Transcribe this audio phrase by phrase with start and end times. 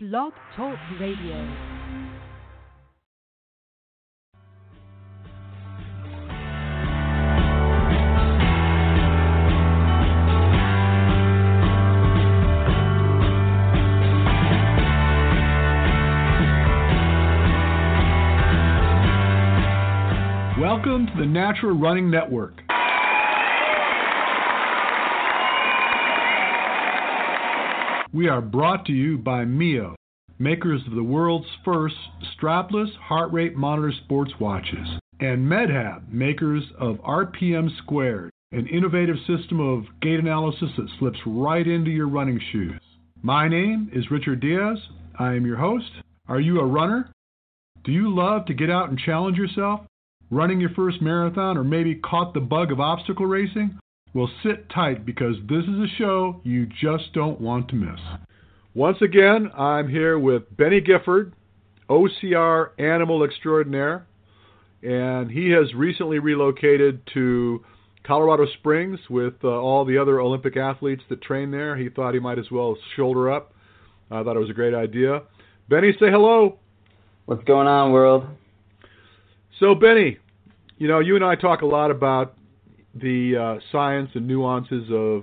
[0.00, 1.34] Blog Talk Radio.
[20.60, 22.67] Welcome to the Natural Running Network.
[28.18, 29.94] We are brought to you by Mio,
[30.40, 31.94] makers of the world's first
[32.36, 34.88] strapless heart rate monitor sports watches,
[35.20, 41.64] and MedHab, makers of RPM Squared, an innovative system of gait analysis that slips right
[41.64, 42.80] into your running shoes.
[43.22, 44.78] My name is Richard Diaz.
[45.16, 45.92] I am your host.
[46.26, 47.12] Are you a runner?
[47.84, 49.82] Do you love to get out and challenge yourself?
[50.28, 53.78] Running your first marathon or maybe caught the bug of obstacle racing?
[54.14, 58.00] Well, sit tight because this is a show you just don't want to miss.
[58.74, 61.34] Once again, I'm here with Beni Gifford,
[61.90, 64.06] OCR animal extraordinaire,
[64.82, 67.64] and he has recently relocated to
[68.04, 71.76] Colorado Springs with uh, all the other Olympic athletes that train there.
[71.76, 73.52] He thought he might as well shoulder up.
[74.10, 75.22] I thought it was a great idea.
[75.68, 76.58] Beni, say hello.
[77.26, 78.24] What's going on, world?
[79.60, 80.16] So, Beni,
[80.78, 82.37] you know, you and I talk a lot about
[82.94, 85.22] the uh, science and nuances of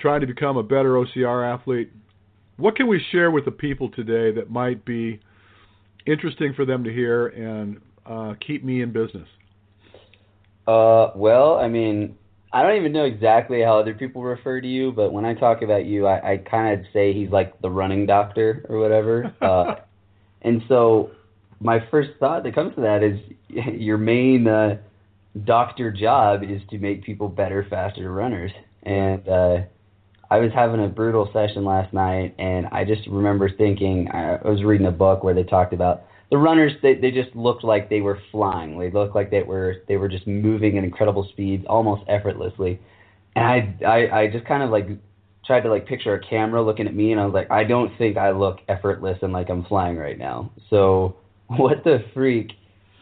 [0.00, 1.90] trying to become a better OCR athlete.
[2.56, 5.20] What can we share with the people today that might be
[6.06, 9.28] interesting for them to hear and uh, keep me in business?
[10.66, 12.16] Uh, well, I mean,
[12.52, 15.62] I don't even know exactly how other people refer to you, but when I talk
[15.62, 19.34] about you, I, I kind of say he's like the running doctor or whatever.
[19.40, 19.76] uh,
[20.42, 21.10] and so
[21.60, 23.18] my first thought that comes to that is
[23.78, 24.78] your main uh,
[25.44, 28.52] doctor job is to make people better, faster runners.
[28.82, 29.58] And uh,
[30.30, 34.62] I was having a brutal session last night, and I just remember thinking I was
[34.64, 36.72] reading a book where they talked about the runners.
[36.82, 38.78] They they just looked like they were flying.
[38.78, 42.80] They looked like they were they were just moving at incredible speeds, almost effortlessly.
[43.34, 44.88] And I I, I just kind of like
[45.44, 47.96] tried to like picture a camera looking at me, and I was like, I don't
[47.98, 50.50] think I look effortless and like I'm flying right now.
[50.70, 52.52] So what the freak?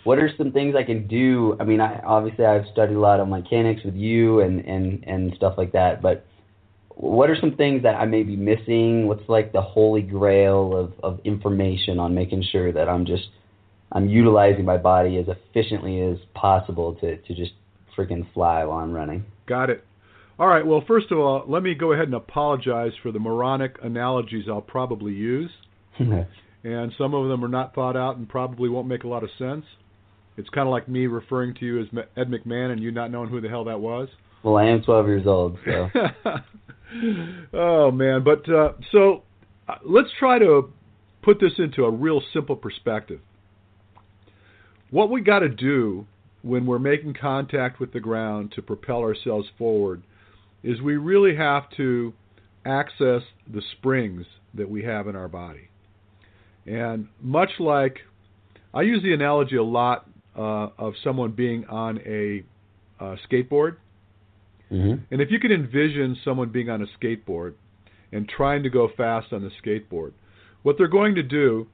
[0.05, 1.57] What are some things I can do?
[1.59, 5.33] I mean, I obviously I've studied a lot of mechanics with you and and and
[5.37, 6.25] stuff like that, but
[6.97, 9.09] what are some things that I may be missing?
[9.09, 13.29] What's like the holy grail of of information on making sure that I'm just
[13.93, 17.53] I'm utilizing my body as efficiently as possible to to just
[17.97, 19.25] freaking fly while I'm running.
[19.47, 19.85] Got it.
[20.39, 20.67] All right.
[20.67, 24.61] Well, first of all, let me go ahead and apologize for the moronic analogies I'll
[24.61, 25.51] probably use.
[25.99, 29.31] and some of them are not thought out and probably won't make a lot of
[29.39, 29.65] sense.
[30.37, 31.87] It's kind of like me referring to you as
[32.17, 34.09] Ed McMahon and you not knowing who the hell that was.
[34.43, 35.89] Well, I am 12 years old, so.
[37.53, 39.23] oh man, but uh, so
[39.69, 40.71] uh, let's try to
[41.23, 43.21] put this into a real simple perspective.
[44.91, 46.07] What we got to do
[46.43, 50.03] when we're making contact with the ground to propel ourselves forward
[50.63, 52.13] is we really have to
[52.67, 55.69] access the springs that we have in our body.
[56.67, 58.01] And much like
[58.73, 60.07] I use the analogy a lot
[60.37, 62.45] uh, of someone being on a
[63.03, 63.77] uh, skateboard.
[64.71, 65.05] Mm-hmm.
[65.11, 67.55] And if you can envision someone being on a skateboard
[68.13, 70.13] and trying to go fast on the skateboard,
[70.63, 71.67] what they're going to do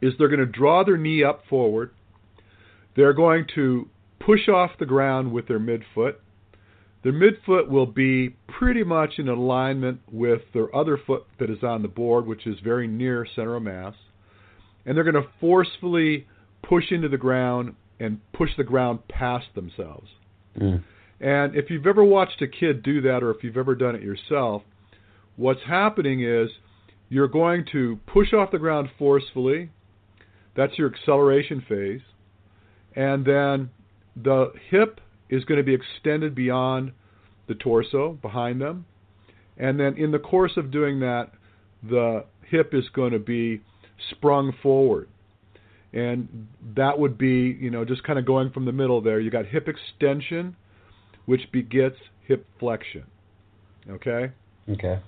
[0.00, 1.90] is they're going to draw their knee up forward.
[2.96, 3.88] They're going to
[4.20, 6.14] push off the ground with their midfoot.
[7.04, 11.82] Their midfoot will be pretty much in alignment with their other foot that is on
[11.82, 13.94] the board, which is very near center of mass.
[14.84, 16.26] And they're going to forcefully
[16.62, 20.08] push into the ground and push the ground past themselves.
[20.58, 20.82] Mm.
[21.20, 24.02] And if you've ever watched a kid do that or if you've ever done it
[24.02, 24.62] yourself,
[25.36, 26.50] what's happening is
[27.08, 29.70] you're going to push off the ground forcefully.
[30.56, 32.02] That's your acceleration phase.
[32.94, 33.70] And then
[34.16, 36.92] the hip is going to be extended beyond
[37.48, 38.84] the torso behind them.
[39.56, 41.30] And then in the course of doing that,
[41.82, 43.60] the hip is going to be
[44.10, 45.08] sprung forward
[45.98, 49.20] and that would be you know just kind of going from the middle there.
[49.20, 50.56] You got hip extension
[51.26, 51.96] which begets
[52.26, 53.04] hip flexion.
[53.90, 54.32] Okay?
[54.70, 54.98] Okay.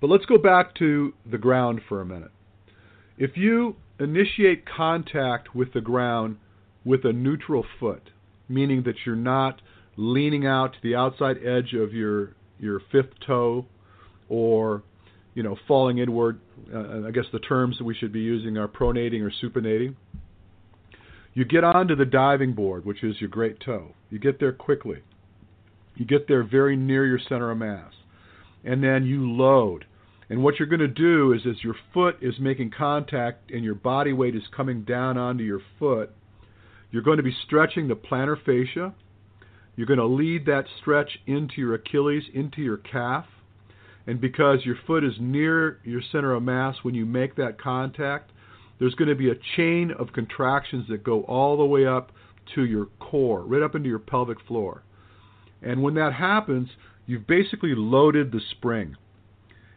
[0.00, 2.30] But let's go back to the ground for a minute.
[3.18, 6.38] If you initiate contact with the ground
[6.86, 8.10] with a neutral foot
[8.50, 9.62] meaning that you're not
[9.96, 13.64] leaning out to the outside edge of your your fifth toe
[14.28, 14.82] or
[15.40, 16.38] you know, falling inward.
[16.70, 19.94] Uh, I guess the terms that we should be using are pronating or supinating.
[21.32, 23.94] You get onto the diving board, which is your great toe.
[24.10, 24.98] You get there quickly.
[25.96, 27.94] You get there very near your center of mass.
[28.66, 29.86] And then you load.
[30.28, 33.74] And what you're going to do is, as your foot is making contact and your
[33.74, 36.10] body weight is coming down onto your foot,
[36.90, 38.92] you're going to be stretching the plantar fascia.
[39.74, 43.24] You're going to lead that stretch into your Achilles, into your calf.
[44.10, 48.32] And because your foot is near your center of mass when you make that contact,
[48.80, 52.10] there's going to be a chain of contractions that go all the way up
[52.56, 54.82] to your core, right up into your pelvic floor.
[55.62, 56.70] And when that happens,
[57.06, 58.96] you've basically loaded the spring.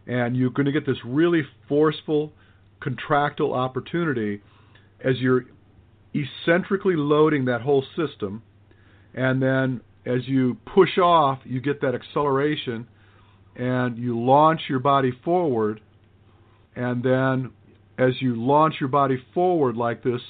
[0.07, 2.33] And you're going to get this really forceful
[2.79, 4.41] contractile opportunity
[4.99, 5.45] as you're
[6.15, 8.41] eccentrically loading that whole system.
[9.13, 12.87] And then as you push off, you get that acceleration
[13.55, 15.81] and you launch your body forward.
[16.75, 17.51] And then
[17.97, 20.21] as you launch your body forward like this,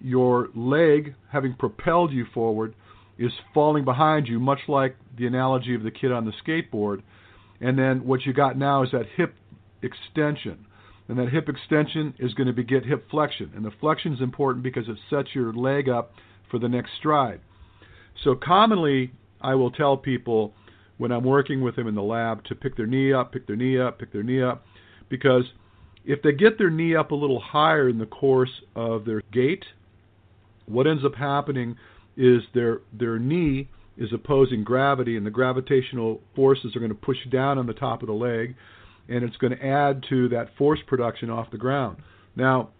[0.00, 2.74] your leg, having propelled you forward,
[3.18, 7.02] is falling behind you, much like the analogy of the kid on the skateboard.
[7.60, 9.34] And then what you got now is that hip
[9.82, 10.66] extension.
[11.08, 13.52] And that hip extension is going to beget hip flexion.
[13.54, 16.12] And the flexion is important because it sets your leg up
[16.50, 17.40] for the next stride.
[18.24, 20.52] So commonly, I will tell people
[20.98, 23.56] when I'm working with them in the lab to pick their knee up, pick their
[23.56, 24.64] knee up, pick their knee up,
[25.08, 25.44] because
[26.04, 29.64] if they get their knee up a little higher in the course of their gait,
[30.66, 31.76] what ends up happening
[32.16, 37.16] is their their knee is opposing gravity, and the gravitational forces are going to push
[37.30, 38.54] down on the top of the leg,
[39.08, 41.96] and it's going to add to that force production off the ground.
[42.34, 42.70] Now,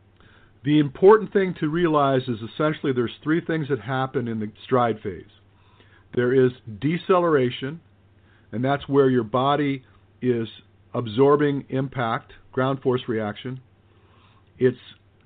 [0.65, 5.01] the important thing to realize is essentially there's three things that happen in the stride
[5.03, 5.25] phase.
[6.15, 7.81] There is deceleration,
[8.57, 9.85] and that's where your body
[10.23, 10.49] is
[10.95, 13.61] absorbing impact, ground force reaction.
[14.59, 14.79] It's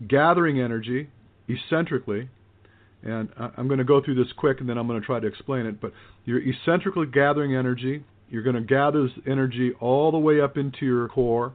[0.08, 1.10] gathering energy
[1.48, 2.28] eccentrically,
[3.04, 5.28] and I'm going to go through this quick and then I'm going to try to
[5.28, 5.80] explain it.
[5.80, 5.92] But
[6.24, 8.02] you're eccentrically gathering energy.
[8.30, 11.54] You're going to gather this energy all the way up into your core,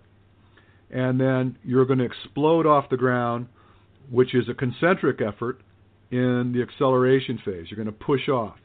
[0.90, 3.48] and then you're going to explode off the ground,
[4.10, 5.60] which is a concentric effort
[6.10, 7.66] in the acceleration phase.
[7.70, 8.56] You're going to push off.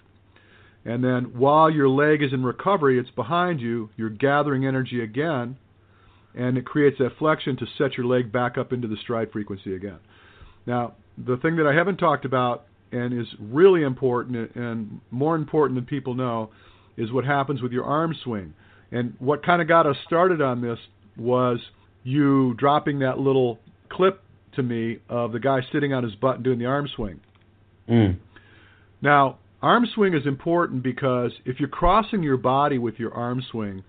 [0.85, 5.59] And then while your leg is in recovery, it's behind you, you're gathering energy again,
[6.35, 9.75] and it creates that flexion to set your leg back up into the stride frequency
[9.75, 9.99] again.
[10.67, 15.77] Now, the thing that I haven't talked about and is really important and more important
[15.77, 16.51] than people know
[16.97, 18.55] is what happens with your arm swing.
[18.91, 20.79] And what kind of got us started on this
[21.17, 21.59] was
[22.03, 23.59] you dropping that little
[23.91, 24.23] clip
[24.57, 27.21] to me of the guy sitting on his butt and doing the arm swing.
[27.89, 28.19] Mm.
[29.01, 33.85] Now, arm swing is important because if you're crossing your body with your arm swing,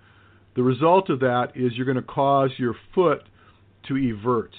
[0.55, 3.23] the result of that is you're going to cause your foot
[3.87, 4.51] to evert.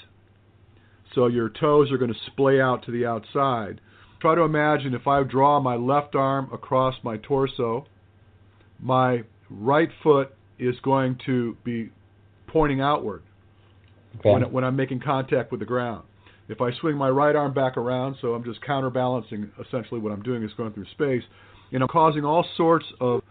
[1.13, 3.79] So your toes are going to splay out to the outside.
[4.19, 7.85] Try to imagine if I draw my left arm across my torso,
[8.79, 11.91] my right foot is going to be
[12.47, 13.23] pointing outward
[14.19, 14.31] Okay.
[14.31, 16.03] when, when I'm making contact with the ground.
[16.49, 20.23] If I swing my right arm back around, so I'm just counterbalancing essentially what I'm
[20.23, 21.23] doing is going through space,
[21.71, 23.21] and I'm causing all sorts of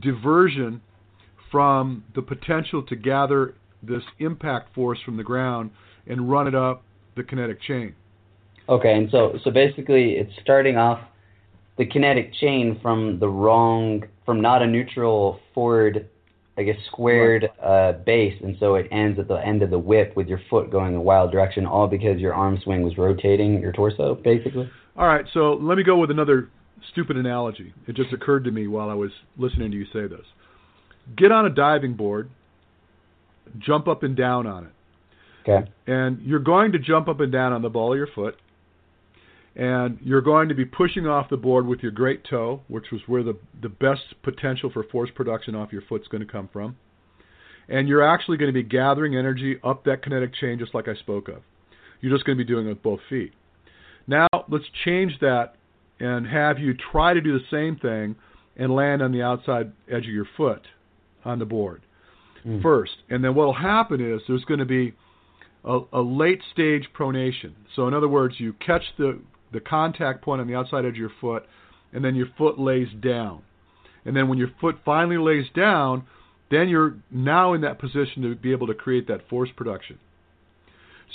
[0.00, 0.80] diversion
[1.50, 5.70] from the potential to gather this impact force from the ground
[6.06, 6.82] and run it up
[7.16, 7.94] the kinetic chain.
[8.68, 11.00] Okay, and so so basically, it's starting off
[11.78, 16.08] the kinetic chain from the wrong, from not a neutral forward,
[16.58, 20.16] I guess squared uh, base, and so it ends at the end of the whip
[20.16, 23.72] with your foot going a wild direction, all because your arm swing was rotating your
[23.72, 24.70] torso, basically.
[24.96, 26.48] All right, so let me go with another
[26.92, 27.74] stupid analogy.
[27.86, 30.24] It just occurred to me while I was listening to you say this.
[31.14, 32.30] Get on a diving board,
[33.58, 34.72] jump up and down on it.
[35.48, 35.70] Okay.
[35.86, 38.36] And you're going to jump up and down on the ball of your foot.
[39.56, 43.00] And you're going to be pushing off the board with your great toe, which was
[43.06, 46.76] where the, the best potential for force production off your foot's going to come from.
[47.68, 50.94] And you're actually going to be gathering energy up that kinetic chain, just like I
[50.94, 51.38] spoke of.
[52.00, 53.32] You're just going to be doing it with both feet.
[54.06, 55.54] Now, let's change that
[55.98, 58.14] and have you try to do the same thing
[58.56, 60.62] and land on the outside edge of your foot
[61.24, 61.82] on the board
[62.46, 62.62] Mm.
[62.62, 62.92] first.
[63.10, 64.92] And then what will happen is there's going to be
[65.64, 67.52] a, a late stage pronation.
[67.74, 69.18] So in other words, you catch the
[69.52, 71.44] the contact point on the outside edge of your foot,
[71.92, 73.42] and then your foot lays down.
[74.04, 76.06] And then when your foot finally lays down,
[76.50, 79.98] then you're now in that position to be able to create that force production.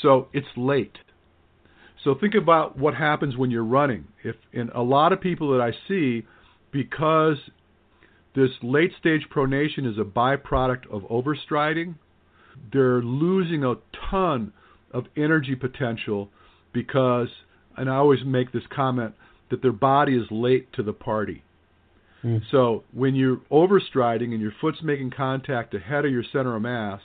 [0.01, 0.97] So it's late.
[2.03, 4.07] So think about what happens when you're running.
[4.23, 6.25] If in a lot of people that I see,
[6.71, 7.37] because
[8.35, 11.95] this late stage pronation is a byproduct of overstriding,
[12.73, 13.75] they're losing a
[14.09, 14.53] ton
[14.91, 16.29] of energy potential
[16.73, 17.27] because,
[17.77, 19.13] and I always make this comment,
[19.49, 21.43] that their body is late to the party.
[22.23, 22.41] Mm.
[22.51, 27.01] So when you're overstriding and your foot's making contact ahead of your center of mass,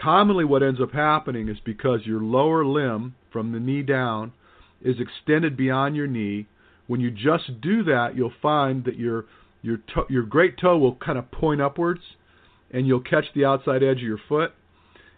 [0.00, 4.32] commonly what ends up happening is because your lower limb from the knee down
[4.82, 6.46] is extended beyond your knee.
[6.86, 9.26] When you just do that, you'll find that your
[9.62, 12.02] your to- your great toe will kind of point upwards,
[12.70, 14.52] and you'll catch the outside edge of your foot.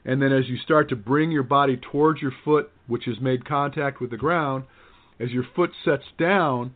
[0.08, 3.44] And then as you start to bring your body towards your foot, which has made
[3.44, 4.64] contact with the ground,
[5.20, 6.74] as your foot sets down,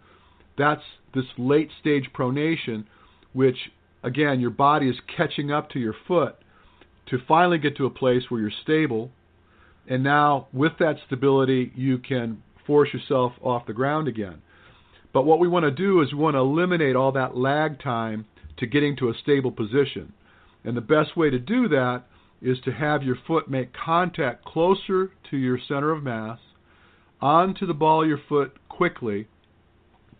[0.58, 0.82] that's
[1.14, 2.84] this late stage pronation,
[3.32, 3.56] which
[4.04, 6.36] again your body is catching up to your foot
[7.06, 9.10] to finally get to a place where you're stable.
[9.88, 14.42] And now, with that stability, you can force yourself off the ground again.
[15.14, 18.26] But what we want to do is we want to eliminate all that lag time
[18.58, 20.12] to getting to a stable position.
[20.64, 22.04] And the best way to do that
[22.42, 26.38] is to have your foot make contact closer to your center of mass,
[27.20, 29.28] onto the ball of your foot quickly,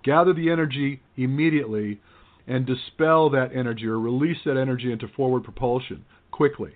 [0.05, 2.01] gather the energy immediately,
[2.47, 6.73] and dispel that energy or release that energy into forward propulsion quickly.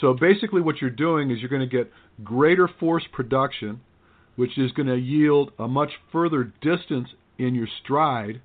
[0.00, 1.90] So basically, what you're doing is you're going to get
[2.22, 3.80] greater force production,
[4.36, 7.08] which is going to yield a much further distance
[7.38, 8.40] in your stride,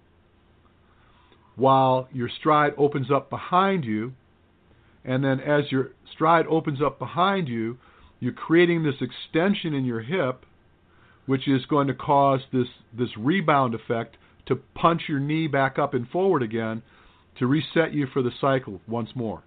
[1.55, 4.13] while your stride opens up behind you.
[5.05, 7.77] And then, as your stride opens up behind you,
[8.19, 10.45] you're creating this extension in your hip,
[11.25, 12.67] which is going to cause this,
[12.97, 16.81] this rebound effect to punch your knee back up and forward again
[17.39, 19.43] to reset you for the cycle once more.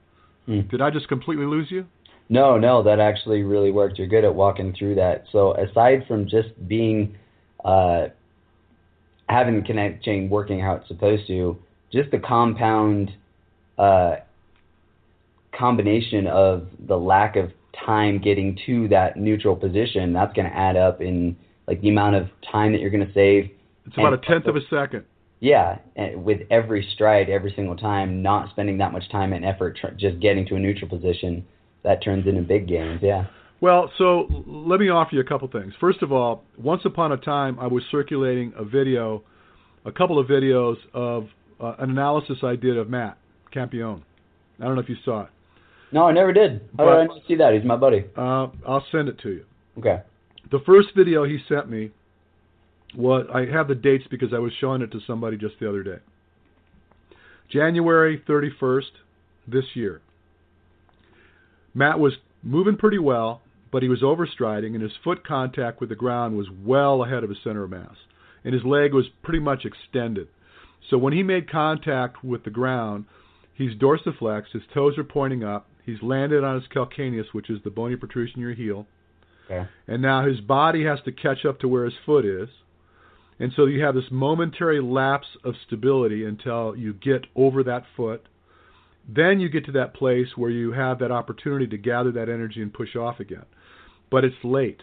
[0.48, 0.70] Mm.
[0.70, 1.86] Did I just completely lose you?
[2.28, 3.98] No, no, that actually really worked.
[3.98, 5.24] You're good at walking through that.
[5.30, 7.16] So aside from just being
[7.64, 8.08] uh,
[9.28, 11.56] having the kinetic chain working how it's supposed to,
[11.92, 13.12] just the compound
[13.78, 14.16] uh,
[15.58, 17.50] combination of the lack of
[17.84, 21.36] time getting to that neutral position, that's going to add up in
[21.66, 23.50] like the amount of time that you're going to save.
[23.86, 25.04] It's about And- a tenth of a second.
[25.38, 25.78] Yeah,
[26.14, 30.18] with every stride, every single time, not spending that much time and effort tr- just
[30.18, 31.44] getting to a neutral position,
[31.82, 33.00] that turns into big gains.
[33.02, 33.26] Yeah.
[33.60, 35.74] Well, so let me offer you a couple things.
[35.78, 39.22] First of all, once upon a time, I was circulating a video,
[39.84, 41.28] a couple of videos of
[41.60, 43.18] uh, an analysis I did of Matt
[43.54, 44.02] Campione.
[44.58, 45.28] I don't know if you saw it.
[45.92, 46.60] No, I never did.
[46.76, 47.54] How But- did I not see that?
[47.54, 48.04] He's my buddy.
[48.16, 49.44] Uh, I'll send it to you.
[49.78, 50.02] Okay.
[50.50, 51.90] The first video he sent me
[52.94, 55.82] was I have the dates because I was showing it to somebody just the other
[55.82, 55.98] day.
[57.48, 58.90] January 31st
[59.46, 60.00] this year.
[61.74, 65.94] Matt was moving pretty well, but he was overstriding and his foot contact with the
[65.94, 67.96] ground was well ahead of his center of mass
[68.44, 70.28] and his leg was pretty much extended.
[70.88, 73.04] So when he made contact with the ground,
[73.54, 77.70] he's dorsiflexed, his toes are pointing up, he's landed on his calcaneus, which is the
[77.70, 78.86] bony protrusion your heel.
[79.50, 79.68] Okay.
[79.86, 82.48] And now his body has to catch up to where his foot is.
[83.38, 88.26] And so you have this momentary lapse of stability until you get over that foot.
[89.08, 92.60] Then you get to that place where you have that opportunity to gather that energy
[92.60, 93.44] and push off again.
[94.10, 94.80] But it's late.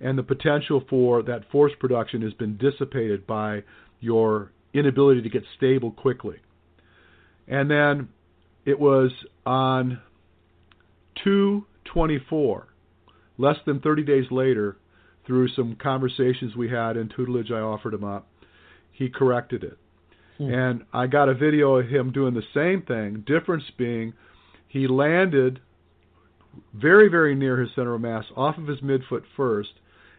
[0.00, 3.62] And the potential for that force production has been dissipated by
[4.00, 6.36] your inability to get stable quickly.
[7.46, 8.08] And then
[8.64, 9.12] it was
[9.44, 10.00] on
[11.22, 12.68] 224
[13.38, 14.76] less than 30 days later,
[15.26, 18.28] through some conversations we had and tutelage I offered him up,
[18.90, 19.78] he corrected it.
[20.38, 20.52] Hmm.
[20.52, 24.14] And I got a video of him doing the same thing, difference being
[24.68, 25.60] he landed
[26.74, 29.70] very, very near his center of mass off of his midfoot first,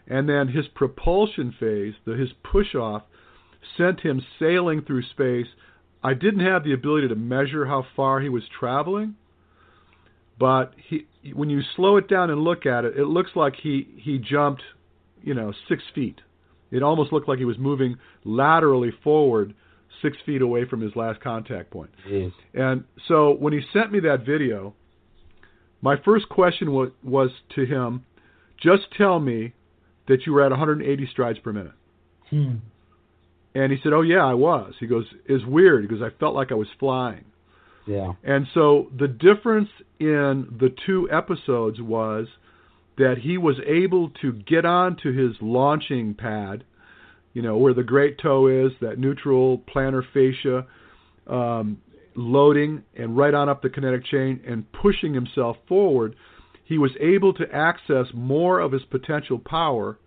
[0.08, 3.04] and then his propulsion phase, the, his push off,
[3.78, 5.48] sent him sailing through space.
[6.04, 9.16] I didn't have the ability to measure how far he was traveling,
[10.40, 13.88] but he when you slow it down and look at it, it looks like he
[13.98, 14.64] he jumped,
[15.22, 16.20] you know, six feet.
[16.72, 19.54] It almost looked like he was moving laterally forward
[20.02, 21.92] six feet away from his last contact point.
[22.10, 22.34] Jeez.
[22.54, 24.74] And so when he sent me that video,
[25.82, 28.06] my first question was, was to him,
[28.62, 29.54] just tell me
[30.08, 31.74] that you were at 180 strides per minute.
[32.30, 32.56] Hmm.
[33.56, 36.52] And he said, "Oh yeah, I was." He goes, "It's weird because I felt like
[36.52, 37.26] I was flying."
[37.86, 38.14] Yeah.
[38.24, 42.28] And so the difference in the two episodes was
[42.98, 46.64] that he was able to get onto his launching pad,
[47.34, 50.66] you know, where the great toe is, that neutral plantar fascia,
[51.28, 51.82] um,
[52.16, 56.16] loading and right on up the kinetic chain and pushing himself forward.
[56.64, 59.98] He was able to access more of his potential power.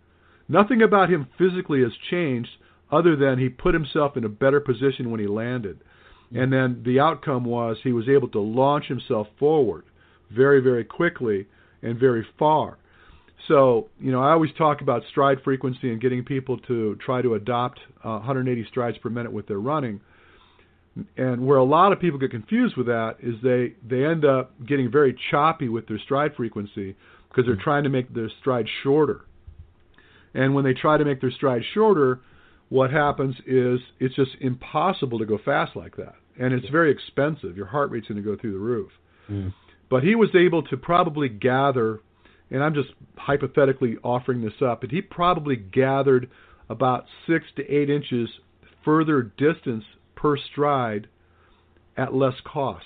[0.48, 2.50] Nothing about him physically has changed
[2.90, 5.80] other than he put himself in a better position when he landed.
[6.34, 9.84] And then the outcome was he was able to launch himself forward
[10.30, 11.46] very, very quickly
[11.82, 12.78] and very far.
[13.48, 17.34] So, you know, I always talk about stride frequency and getting people to try to
[17.34, 20.00] adopt uh, 180 strides per minute with their running.
[21.16, 24.52] And where a lot of people get confused with that is they they end up
[24.66, 26.96] getting very choppy with their stride frequency
[27.28, 29.26] because they're trying to make their stride shorter.
[30.32, 32.20] And when they try to make their stride shorter,
[32.68, 36.14] what happens is it's just impossible to go fast like that.
[36.38, 37.56] And it's very expensive.
[37.56, 38.90] Your heart rate's going to go through the roof.
[39.30, 39.54] Mm.
[39.88, 42.00] But he was able to probably gather,
[42.50, 46.28] and I'm just hypothetically offering this up, but he probably gathered
[46.68, 48.28] about six to eight inches
[48.84, 49.84] further distance
[50.16, 51.06] per stride
[51.96, 52.84] at less cost.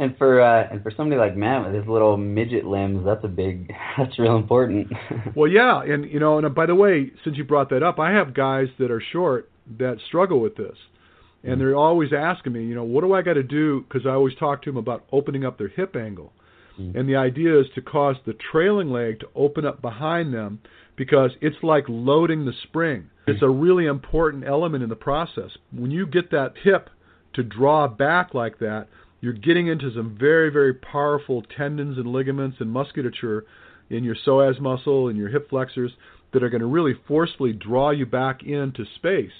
[0.00, 3.28] And for uh, and for somebody like Matt with his little midget limbs, that's a
[3.28, 4.90] big that's real important.
[5.36, 8.10] well, yeah, and you know, and by the way, since you brought that up, I
[8.12, 10.74] have guys that are short that struggle with this,
[11.42, 11.60] and mm-hmm.
[11.60, 13.84] they're always asking me, you know, what do I got to do?
[13.86, 16.32] Because I always talk to them about opening up their hip angle,
[16.80, 16.96] mm-hmm.
[16.96, 20.60] and the idea is to cause the trailing leg to open up behind them
[20.96, 23.10] because it's like loading the spring.
[23.26, 25.50] It's a really important element in the process.
[25.72, 26.88] When you get that hip
[27.34, 28.88] to draw back like that
[29.20, 33.44] you're getting into some very, very powerful tendons and ligaments and musculature
[33.90, 35.92] in your psoas muscle and your hip flexors
[36.32, 39.32] that are going to really forcefully draw you back into space.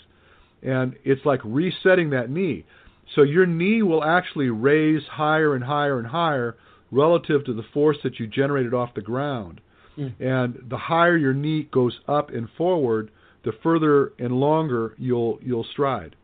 [0.62, 2.66] And it's like resetting that knee.
[3.14, 6.56] So your knee will actually raise higher and higher and higher
[6.90, 9.60] relative to the force that you generated off the ground.
[9.96, 10.20] Mm.
[10.20, 13.10] And the higher your knee goes up and forward,
[13.44, 16.16] the further and longer you'll you'll stride.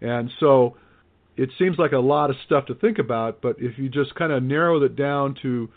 [0.00, 0.76] And so
[1.36, 4.32] it seems like a lot of stuff to think about, but if you just kind
[4.32, 5.68] of narrow it down to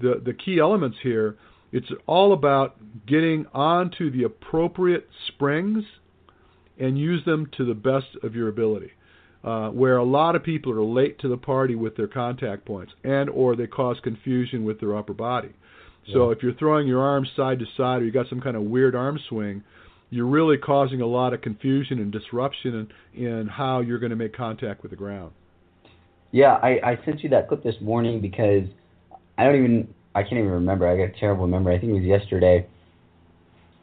[0.00, 1.36] the the key elements here,
[1.72, 5.84] it's all about getting onto the appropriate springs
[6.78, 8.92] and use them to the best of your ability.
[9.44, 12.92] Uh, where a lot of people are late to the party with their contact points,
[13.04, 15.54] and or they cause confusion with their upper body.
[16.12, 18.62] So if you're throwing your arms side to side, or you got some kind of
[18.62, 19.62] weird arm swing,
[20.10, 24.16] you're really causing a lot of confusion and disruption in, in how you're going to
[24.16, 25.32] make contact with the ground.
[26.30, 28.64] Yeah, I, I sent you that clip this morning because
[29.36, 30.86] I don't even I can't even remember.
[30.86, 31.76] I got a terrible memory.
[31.76, 32.66] I think it was yesterday.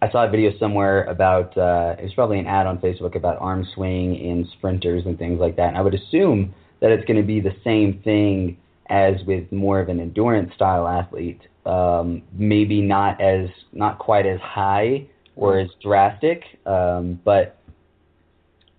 [0.01, 3.39] I saw a video somewhere about uh, it was probably an ad on Facebook about
[3.39, 5.69] arm swing in sprinters and things like that.
[5.69, 8.57] And I would assume that it's going to be the same thing
[8.89, 11.41] as with more of an endurance style athlete.
[11.65, 16.43] Um, maybe not as not quite as high or as drastic.
[16.65, 17.57] Um, but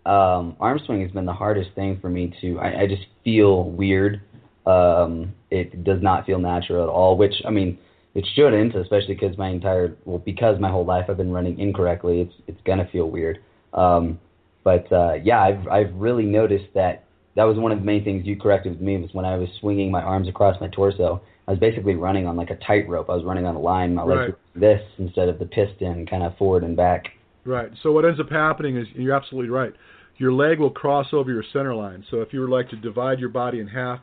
[0.06, 2.58] um, arm swing has been the hardest thing for me to.
[2.58, 4.20] I, I just feel weird.
[4.66, 7.16] Um, it does not feel natural at all.
[7.16, 7.78] Which I mean,
[8.14, 12.20] it shouldn't, especially because my entire well, because my whole life I've been running incorrectly.
[12.20, 13.40] It's it's gonna feel weird.
[13.74, 14.18] Um,
[14.64, 17.04] but uh, yeah, I've I've really noticed that
[17.36, 19.48] that was one of the main things you corrected with me was when I was
[19.60, 21.20] swinging my arms across my torso.
[21.46, 23.08] I was basically running on like a tightrope.
[23.10, 23.94] I was running on a line.
[23.94, 24.28] My legs right.
[24.30, 27.04] were this instead of the piston, kind of forward and back.
[27.44, 27.70] Right.
[27.82, 29.72] So what ends up happening is you're absolutely right.
[30.18, 32.04] Your leg will cross over your center line.
[32.10, 34.00] So if you were like to divide your body in half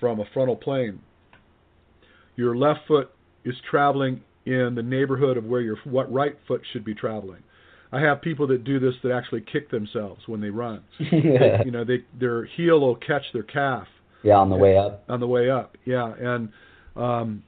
[0.00, 1.00] from a frontal plane,
[2.36, 3.10] your left foot
[3.44, 7.42] is traveling in the neighborhood of where your what right foot should be traveling.
[7.92, 10.82] I have people that do this that actually kick themselves when they run.
[10.98, 13.86] they, you know, they their heel will catch their calf.
[14.22, 15.04] Yeah, on the way up.
[15.08, 16.50] On the way up, yeah, and
[16.94, 17.42] um,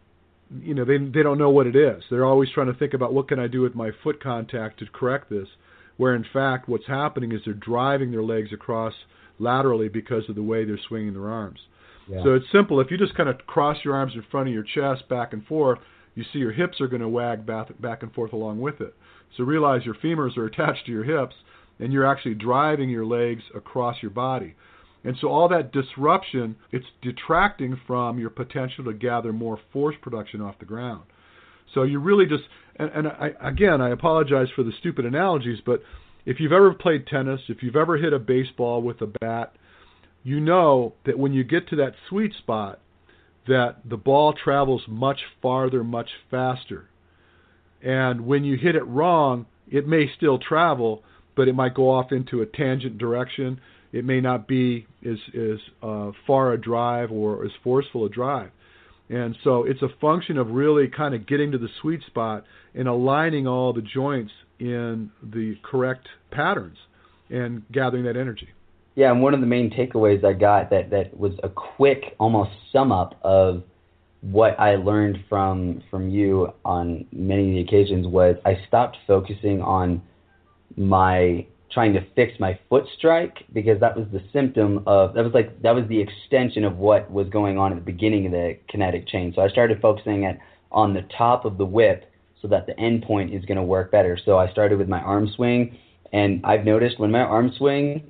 [0.60, 2.02] you know they they don't know what it is.
[2.10, 4.86] They're always trying to think about what can I do with my foot contact to
[4.92, 5.48] correct this.
[5.96, 8.94] Where in fact what's happening is they're driving their legs across
[9.38, 11.60] laterally because of the way they're swinging their arms.
[12.08, 12.22] Yeah.
[12.24, 12.80] So it's simple.
[12.80, 15.44] If you just kind of cross your arms in front of your chest back and
[15.46, 15.78] forth,
[16.14, 18.94] you see your hips are going to wag back back and forth along with it.
[19.36, 21.34] So realize your femurs are attached to your hips,
[21.78, 24.54] and you're actually driving your legs across your body.
[25.04, 30.40] And so all that disruption, it's detracting from your potential to gather more force production
[30.40, 31.02] off the ground.
[31.74, 32.44] So you really just,
[32.76, 35.82] and, and I, again, I apologize for the stupid analogies, but
[36.24, 39.54] if you've ever played tennis, if you've ever hit a baseball with a bat,
[40.22, 42.78] you know that when you get to that sweet spot,
[43.48, 46.88] that the ball travels much farther, much faster.
[47.82, 51.02] And when you hit it wrong, it may still travel,
[51.34, 53.60] but it might go off into a tangent direction
[53.92, 58.50] it may not be as as uh, far a drive or as forceful a drive.
[59.08, 62.88] And so it's a function of really kind of getting to the sweet spot and
[62.88, 66.78] aligning all the joints in the correct patterns
[67.28, 68.48] and gathering that energy.
[68.94, 72.50] Yeah, and one of the main takeaways I got that that was a quick almost
[72.72, 73.62] sum up of
[74.20, 79.60] what I learned from from you on many of the occasions was I stopped focusing
[79.62, 80.02] on
[80.76, 85.32] my trying to fix my foot strike because that was the symptom of that was
[85.32, 88.58] like that was the extension of what was going on at the beginning of the
[88.68, 89.32] kinetic chain.
[89.34, 90.38] So I started focusing it
[90.70, 93.90] on the top of the whip so that the end point is going to work
[93.90, 94.18] better.
[94.24, 95.78] So I started with my arm swing
[96.12, 98.02] and I've noticed when my arm swing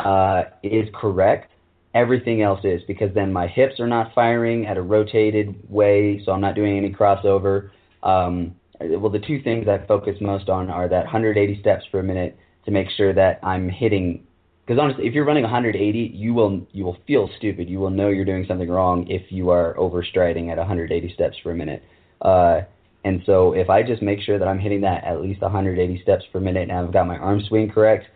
[0.00, 1.50] uh, is correct,
[1.94, 6.32] everything else is because then my hips are not firing at a rotated way, so
[6.32, 7.70] I'm not doing any crossover.
[8.02, 12.36] Um, well, the two things I focus most on are that 180 steps per minute
[12.64, 14.26] to make sure that I'm hitting.
[14.66, 17.68] Because honestly, if you're running 180, you will you will feel stupid.
[17.68, 21.54] You will know you're doing something wrong if you are overstriding at 180 steps per
[21.54, 21.82] minute.
[22.20, 22.62] Uh,
[23.04, 26.24] and so if I just make sure that I'm hitting that at least 180 steps
[26.32, 28.06] per minute and I've got my arm swing correct,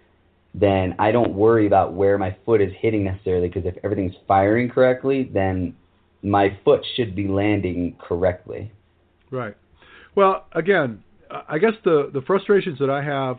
[0.55, 4.71] then I don't worry about where my foot is hitting necessarily because if everything's firing
[4.71, 5.77] correctly, then
[6.23, 8.73] my foot should be landing correctly.
[9.31, 9.55] Right.
[10.15, 11.05] Well, again,
[11.49, 13.37] I guess the the frustrations that I have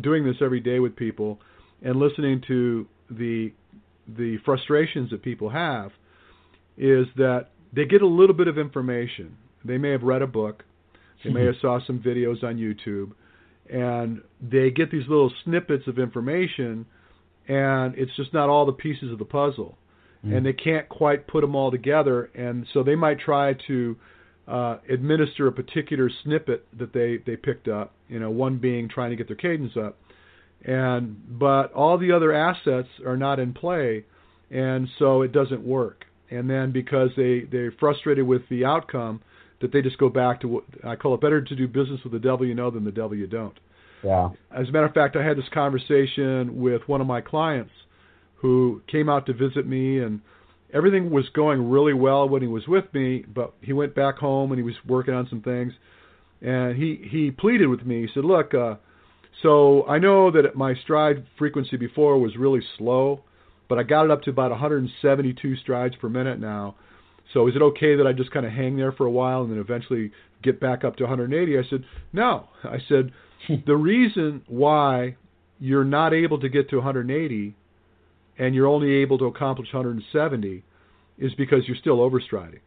[0.00, 1.38] doing this every day with people
[1.82, 3.52] and listening to the
[4.16, 5.92] the frustrations that people have
[6.76, 9.36] is that they get a little bit of information.
[9.64, 10.64] They may have read a book,
[11.24, 13.12] they may have saw some videos on YouTube,
[13.70, 16.84] and they get these little snippets of information,
[17.46, 19.78] and it's just not all the pieces of the puzzle,
[20.24, 20.36] mm.
[20.36, 23.96] and they can't quite put them all together, and so they might try to
[24.48, 27.92] uh, administer a particular snippet that they they picked up.
[28.08, 29.96] You know, one being trying to get their cadence up,
[30.64, 34.04] and but all the other assets are not in play,
[34.50, 36.04] and so it doesn't work.
[36.30, 39.22] And then because they they're frustrated with the outcome,
[39.60, 42.12] that they just go back to what I call it better to do business with
[42.12, 43.58] the devil you know than the devil you don't.
[44.04, 44.30] Yeah.
[44.50, 47.70] As a matter of fact, I had this conversation with one of my clients
[48.36, 50.20] who came out to visit me and
[50.72, 54.52] everything was going really well when he was with me, but he went back home
[54.52, 55.72] and he was working on some things
[56.40, 58.02] and he he pleaded with me.
[58.02, 58.76] He said, "Look, uh
[59.42, 63.22] so I know that my stride frequency before was really slow,
[63.68, 66.76] but I got it up to about 172 strides per minute now
[67.32, 69.50] so is it okay that I just kind of hang there for a while and
[69.50, 71.58] then eventually get back up to 180?
[71.58, 72.48] I said, no.
[72.64, 73.12] I said,
[73.66, 75.16] the reason why
[75.58, 77.56] you're not able to get to 180
[78.38, 80.62] and you're only able to accomplish 170
[81.18, 82.60] is because you're still overstriding.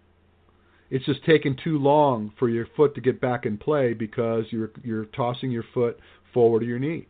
[0.90, 4.72] It's just taking too long for your foot to get back in play because you're
[4.84, 6.00] you're tossing your foot
[6.34, 7.08] forward to your knee.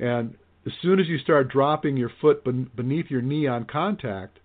[0.00, 0.34] And
[0.66, 4.38] as soon as you start dropping your foot beneath your knee on contact,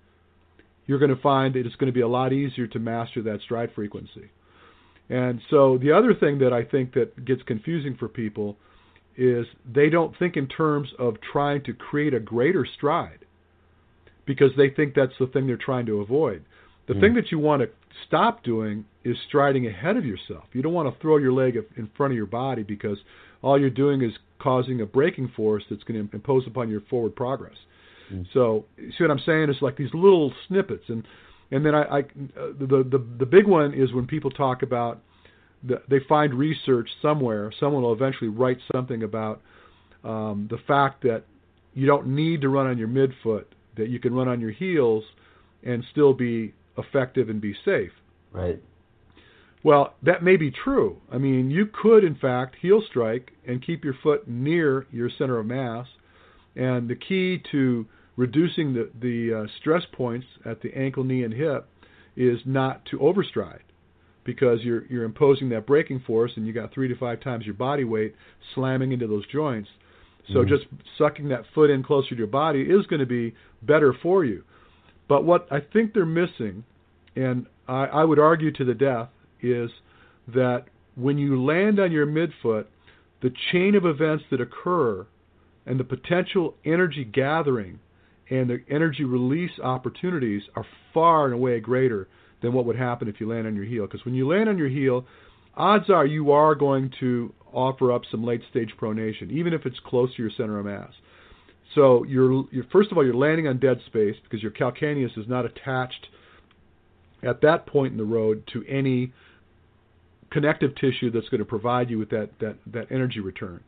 [0.85, 3.41] you're going to find that it's going to be a lot easier to master that
[3.41, 4.29] stride frequency.
[5.09, 8.57] And so the other thing that I think that gets confusing for people
[9.17, 13.19] is they don't think in terms of trying to create a greater stride
[14.25, 16.43] because they think that's the thing they're trying to avoid.
[16.88, 17.01] The mm.
[17.01, 17.69] thing that you want to
[18.08, 20.45] stop doing is striding ahead of yourself.
[20.54, 22.97] You don't want to throw your leg in front of your body because
[23.41, 27.15] all you're doing is causing a braking force that's going to impose upon your forward
[27.15, 27.56] progress.
[28.12, 28.25] Mm.
[28.34, 29.49] So, see what I'm saying?
[29.49, 31.08] It's like these little snippets, and
[31.51, 32.01] and then I, I
[32.60, 35.01] the the the big one is when people talk about
[35.89, 37.51] they find research somewhere.
[37.60, 39.41] Someone will eventually write something about
[40.04, 41.23] um, the fact that
[41.73, 43.45] you don't need to run on your midfoot;
[43.78, 45.04] that you can run on your heels
[45.63, 47.91] and still be effective and be safe.
[48.32, 48.62] Right.
[49.63, 50.97] Well, that may be true.
[51.12, 55.39] I mean, you could, in fact, heel strike and keep your foot near your center
[55.39, 55.88] of mass.
[56.56, 61.34] And the key to reducing the the uh, stress points at the ankle, knee, and
[61.34, 61.67] hip
[62.15, 63.64] is not to overstride
[64.25, 67.53] because you're you're imposing that braking force and you got three to five times your
[67.53, 68.15] body weight
[68.53, 69.69] slamming into those joints.
[70.33, 70.49] So mm.
[70.49, 70.63] just
[70.97, 74.43] sucking that foot in closer to your body is going to be better for you.
[75.07, 76.63] But what I think they're missing,
[77.15, 79.09] and I, I would argue to the death,
[79.41, 79.69] is
[80.33, 82.65] that when you land on your midfoot,
[83.21, 85.05] the chain of events that occur
[85.67, 87.79] and the potential energy gathering
[88.29, 92.07] and the energy release opportunities are far and away greater
[92.45, 93.86] than what would happen if you land on your heel.
[93.86, 95.05] Because when you land on your heel,
[95.55, 99.79] odds are you are going to offer up some late stage pronation, even if it's
[99.86, 100.91] close to your center of mass.
[101.73, 105.27] So you're, you're first of all you're landing on dead space because your calcaneus is
[105.27, 106.08] not attached
[107.23, 109.12] at that point in the road to any
[110.31, 113.62] connective tissue that's going to provide you with that that, that energy return.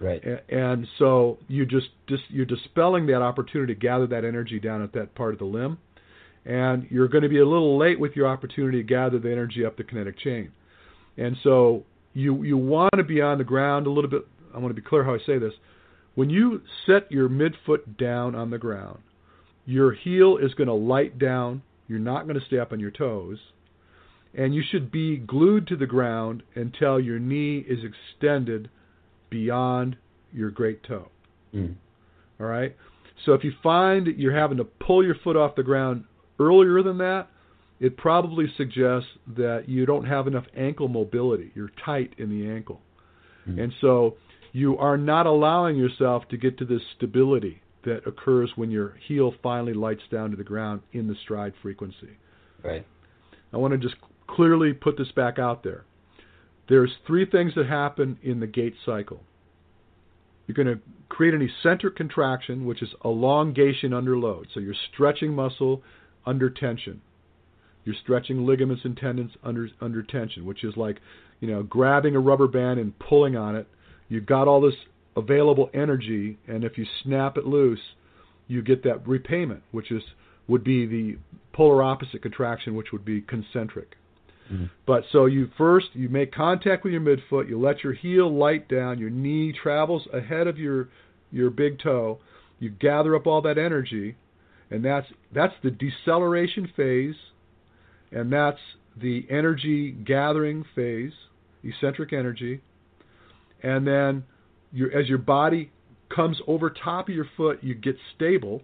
[0.00, 0.22] Right.
[0.48, 4.94] And so you just, just you're dispelling that opportunity to gather that energy down at
[4.94, 5.76] that part of the limb,
[6.44, 9.64] and you're going to be a little late with your opportunity to gather the energy
[9.64, 10.52] up the kinetic chain.
[11.16, 14.26] And so you you want to be on the ground a little bit.
[14.54, 15.52] I want to be clear how I say this.
[16.14, 18.98] When you set your midfoot down on the ground,
[19.64, 21.62] your heel is going to light down.
[21.88, 23.38] You're not going to stay up on your toes.
[24.34, 28.70] And you should be glued to the ground until your knee is extended
[29.28, 29.96] beyond
[30.32, 31.08] your great toe.
[31.54, 31.74] Mm.
[32.38, 32.76] All right?
[33.24, 36.04] So if you find that you're having to pull your foot off the ground
[36.40, 37.28] earlier than that,
[37.78, 41.52] it probably suggests that you don't have enough ankle mobility.
[41.54, 42.80] You're tight in the ankle.
[43.48, 43.60] Mm.
[43.62, 44.16] And so
[44.52, 49.32] you are not allowing yourself to get to this stability that occurs when your heel
[49.42, 52.18] finally lights down to the ground in the stride frequency.
[52.62, 52.84] Right.
[53.52, 53.94] I want to just
[54.26, 55.84] clearly put this back out there.
[56.68, 59.20] There's three things that happen in the gait cycle.
[60.46, 64.48] You're going to create an eccentric contraction, which is elongation under load.
[64.52, 65.82] So you're stretching muscle
[66.26, 67.00] under tension.
[67.84, 70.98] You're stretching ligaments and tendons under under tension, which is like,
[71.40, 73.66] you know, grabbing a rubber band and pulling on it.
[74.08, 74.74] You've got all this
[75.16, 77.80] available energy, and if you snap it loose,
[78.48, 80.02] you get that repayment, which is
[80.46, 81.16] would be the
[81.52, 83.96] polar opposite contraction, which would be concentric.
[84.52, 84.66] Mm-hmm.
[84.86, 88.68] But so you first you make contact with your midfoot, you let your heel light
[88.68, 90.88] down, your knee travels ahead of your
[91.32, 92.18] your big toe,
[92.58, 94.16] you gather up all that energy,
[94.70, 97.14] and that's that's the deceleration phase,
[98.12, 98.58] and that's
[98.96, 101.12] the energy gathering phase,
[101.64, 102.60] eccentric energy,
[103.62, 104.24] and then
[104.72, 105.70] your, as your body
[106.14, 108.62] comes over top of your foot, you get stable.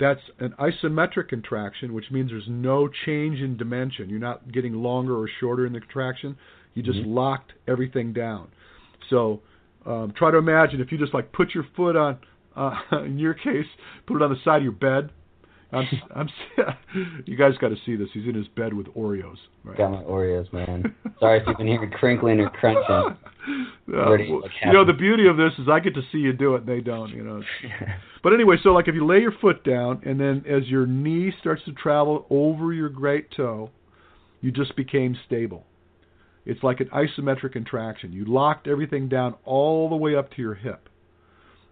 [0.00, 4.08] That's an isometric contraction, which means there's no change in dimension.
[4.08, 6.36] You're not getting longer or shorter in the contraction.
[6.74, 7.14] You just Mhm.
[7.14, 8.48] locked everything down.
[9.08, 9.40] So
[9.86, 12.18] um, try to imagine if you just like put your foot on,
[12.58, 12.72] uh,
[13.04, 13.66] in your case,
[14.06, 15.10] put it on the side of your bed.
[15.70, 16.28] I'm, I'm,
[17.26, 18.08] you guys got to see this.
[18.12, 19.36] He's in his bed with Oreos.
[19.64, 19.76] Right?
[19.76, 20.94] Got my Oreos, man.
[21.20, 22.84] Sorry if you've been hearing crinkling or crunching.
[22.84, 23.14] Uh,
[23.86, 26.62] well, you know the beauty of this is I get to see you do it
[26.62, 27.10] and they don't.
[27.10, 27.42] You know.
[28.22, 31.32] But anyway, so like if you lay your foot down and then as your knee
[31.40, 33.70] starts to travel over your great toe,
[34.40, 35.64] you just became stable.
[36.44, 38.12] It's like an isometric contraction.
[38.12, 40.88] You locked everything down all the way up to your hip.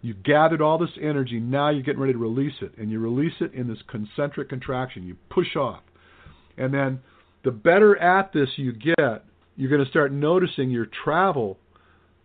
[0.02, 1.40] You gathered all this energy.
[1.40, 5.04] Now you're getting ready to release it, and you release it in this concentric contraction.
[5.04, 5.82] You push off,
[6.56, 7.00] and then
[7.44, 9.24] the better at this you get,
[9.56, 11.58] you're going to start noticing your travel.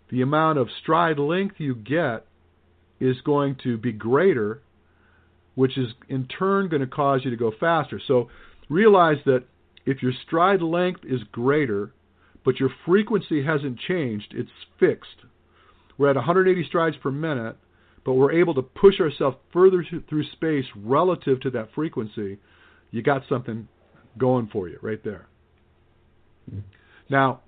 [0.09, 2.25] The amount of stride length you get
[2.99, 4.61] is going to be greater,
[5.55, 8.01] which is in turn going to cause you to go faster.
[8.05, 8.29] So
[8.69, 9.43] realize that
[9.85, 11.93] if your stride length is greater,
[12.43, 15.25] but your frequency hasn't changed, it's fixed.
[16.01, 17.57] We're at 180 strides per minute,
[18.03, 22.39] but we're able to push ourselves further th- through space relative to that frequency.
[22.89, 23.67] You got something
[24.17, 25.27] going for you right there.
[27.07, 27.41] Now,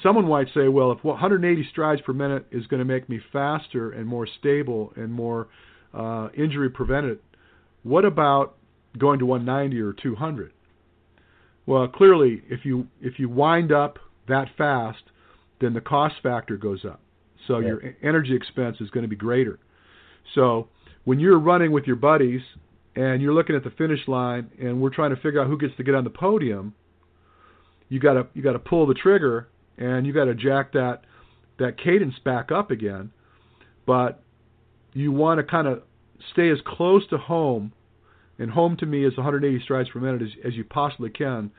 [0.00, 3.90] someone might say, well, if 180 strides per minute is going to make me faster
[3.90, 5.48] and more stable and more
[5.92, 7.18] uh, injury prevented,
[7.82, 8.58] what about
[8.96, 10.52] going to 190 or 200?
[11.66, 15.02] Well, clearly, if you if you wind up that fast,
[15.60, 17.00] then the cost factor goes up.
[17.46, 17.68] So Yeah.
[17.68, 19.58] your energy expense is going to be greater.
[20.34, 20.68] So
[21.04, 22.42] when you're running with your buddies
[22.96, 25.74] and you're looking at the finish line and we're trying to figure out who gets
[25.76, 26.74] to get on the podium,
[27.88, 29.48] you got to you got to pull the trigger
[29.78, 31.02] and you got to jack that
[31.58, 33.10] that cadence back up again.
[33.86, 34.22] But
[34.92, 35.82] you want to kind of
[36.32, 37.72] stay as close to home,
[38.38, 41.50] and home to me is 180 strides per minute as, as you possibly can,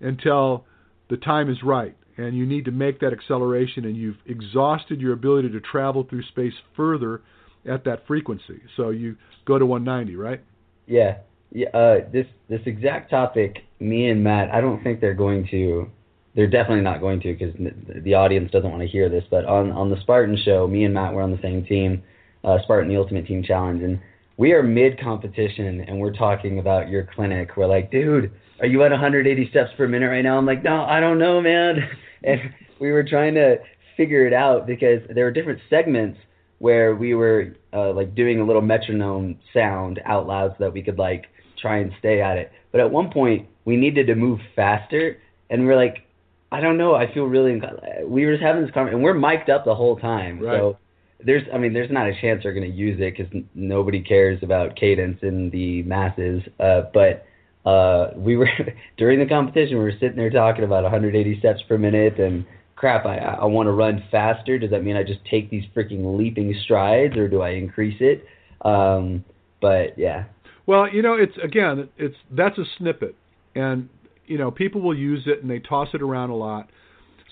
[0.00, 0.64] until
[1.10, 1.96] the time is right.
[2.16, 6.22] And you need to make that acceleration, and you've exhausted your ability to travel through
[6.24, 7.22] space further
[7.68, 8.62] at that frequency.
[8.76, 10.40] So you go to 190, right?
[10.86, 11.18] Yeah.
[11.54, 15.88] Yeah, uh, this this exact topic, me and Matt, I don't think they're going to.
[16.34, 17.54] They're definitely not going to because
[18.02, 19.22] the audience doesn't want to hear this.
[19.30, 22.02] But on on the Spartan show, me and Matt were on the same team,
[22.42, 24.00] uh, Spartan the Ultimate Team Challenge, and
[24.36, 27.56] we are mid competition, and we're talking about your clinic.
[27.56, 30.38] We're like, dude, are you at 180 steps per minute right now?
[30.38, 31.78] I'm like, no, I don't know, man.
[32.26, 32.40] And
[32.80, 33.58] we were trying to
[33.98, 36.18] figure it out because there were different segments
[36.58, 40.82] where we were uh, like doing a little metronome sound out loud so that we
[40.82, 41.26] could like
[41.60, 42.50] try and stay at it.
[42.72, 45.18] But at one point, we needed to move faster,
[45.50, 46.06] and we're like,
[46.50, 46.94] I don't know.
[46.94, 47.60] I feel really.
[48.06, 50.40] We were just having this conversation, and we're mic'd up the whole time.
[50.40, 50.58] Right.
[50.58, 50.78] So
[51.24, 54.00] there's, I mean, there's not a chance they're going to use it because n- nobody
[54.00, 56.42] cares about cadence in the masses.
[56.60, 57.26] Uh, but
[57.64, 58.48] uh, we were
[58.96, 62.44] during the competition, we were sitting there talking about 180 steps per minute and
[62.76, 63.06] crap.
[63.06, 64.58] I I want to run faster.
[64.58, 68.24] Does that mean I just take these freaking leaping strides, or do I increase it?
[68.64, 69.24] Um,
[69.60, 70.24] but yeah,
[70.66, 73.14] Well, you know, it's again, it's that's a snippet,
[73.54, 73.88] and
[74.26, 76.70] you know, people will use it and they toss it around a lot.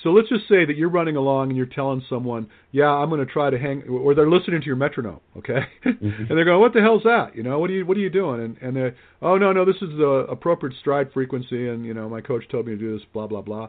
[0.02, 3.24] So let's just say that you're running along and you're telling someone, "Yeah, I'm going
[3.24, 5.60] to try to hang," or they're listening to your metronome, okay?
[5.84, 6.00] Mhm.
[6.28, 7.36] and they're going, "What the hell's that?
[7.36, 9.64] You know, what are you what are you doing?" And and they, "Oh no, no,
[9.64, 12.92] this is the appropriate stride frequency, and you know, my coach told me to do
[12.98, 13.68] this, blah blah blah."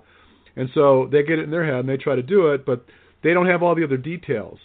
[0.56, 2.86] And so they get it in their head and they try to do it, but
[3.24, 4.60] they don't have all the other details.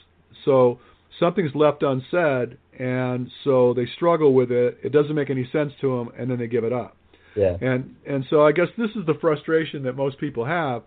[0.44, 0.78] So
[1.18, 4.78] something's left unsaid, and so they struggle with it.
[4.83, 6.96] It doesn't make any sense to them, and then they give it up.
[7.35, 10.83] yeah, And and so I guess this is the frustration that most people have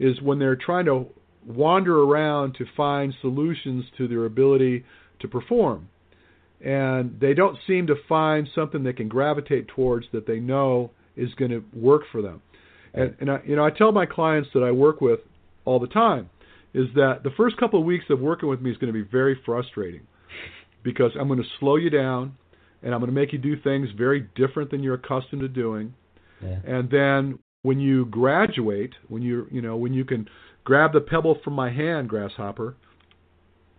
[0.00, 1.06] is when they're trying to
[1.46, 4.84] wander around to find solutions to their ability
[5.20, 5.88] to perform.
[6.62, 11.32] and they don't seem to find something they can gravitate towards that they know is
[11.34, 12.42] going to work for them.
[12.92, 15.20] And, and I, you know, I tell my clients that I work with
[15.64, 16.28] all the time
[16.74, 19.08] is that the first couple of weeks of working with me is going to be
[19.08, 20.02] very frustrating
[20.82, 22.36] because I'm going to slow you down
[22.82, 25.94] and I'm going to make you do things very different than you're accustomed to doing.
[26.42, 26.58] Yeah.
[26.66, 30.28] And then when you graduate, when you you know when you can
[30.64, 32.74] grab the pebble from my hand, grasshopper.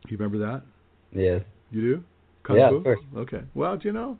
[0.07, 0.63] You remember that?
[1.11, 1.39] Yeah.
[1.71, 2.03] You do?
[2.43, 2.75] Kung Yeah, Fu?
[2.77, 2.99] of course.
[3.17, 3.41] Okay.
[3.53, 4.17] Well, do you know,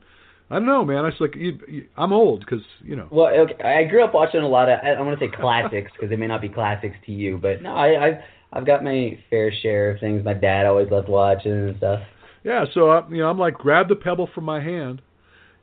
[0.50, 1.04] I don't know, man.
[1.06, 3.08] It's like you, you, I'm old because you know.
[3.10, 4.78] Well, okay, I grew up watching a lot of.
[4.82, 7.62] I, I want to say classics because they may not be classics to you, but
[7.62, 8.14] no, I, I've
[8.52, 10.24] I've got my fair share of things.
[10.24, 12.00] My dad always loved watching and stuff.
[12.44, 12.64] Yeah.
[12.74, 15.02] So I, you know, I'm like, grab the pebble from my hand,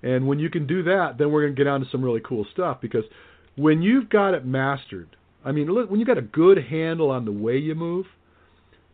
[0.04, 2.46] and when you can do that, then we're gonna get on to some really cool
[2.52, 3.04] stuff because
[3.60, 7.12] when you've got it mastered, I mean, look, when you have got a good handle
[7.12, 8.06] on the way you move,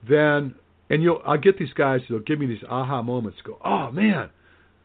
[0.07, 0.55] then
[0.89, 3.39] and you'll I'll get these guys they'll give me these aha moments.
[3.43, 4.29] Go, oh man,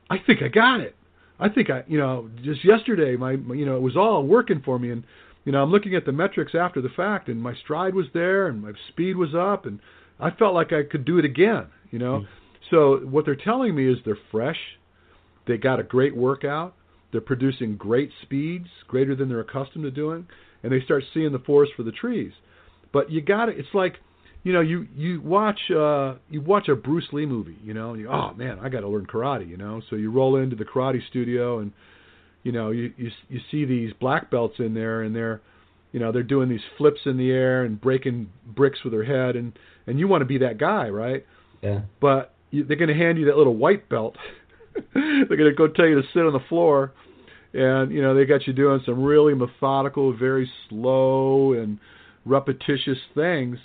[0.09, 0.97] I think I got it.
[1.38, 4.62] I think I, you know, just yesterday my, my you know it was all working
[4.64, 5.05] for me, and
[5.45, 8.49] you know I'm looking at the metrics after the fact, and my stride was there,
[8.49, 9.81] and my speed was up, and
[10.19, 11.66] I felt like I could do it again.
[11.90, 12.27] You know, mm.
[12.71, 14.59] so what they're telling me is they're fresh,
[15.47, 16.75] they got a great workout,
[17.12, 20.27] they're producing great speeds, greater than they're accustomed to doing,
[20.62, 22.33] and they start seeing the forest for the trees.
[22.92, 23.96] But you got to It's like
[24.42, 28.01] you know, you you watch uh you watch a Bruce Lee movie, you know, and
[28.01, 29.83] you oh man, I got to learn karate, you know.
[29.90, 31.73] So you roll into the karate studio and
[32.42, 35.40] you know, you you you see these black belts in there and they're
[35.92, 39.37] you know, they're doing these flips in the air and breaking bricks with their head
[39.37, 41.27] and and you want to be that guy, right?
[41.62, 41.81] Yeah.
[42.01, 44.16] But you, they're going to hand you that little white belt.
[44.95, 46.93] they're going to go tell you to sit on the floor
[47.53, 51.79] and you know, they got you doing some really methodical, very slow and
[52.25, 53.59] repetitious things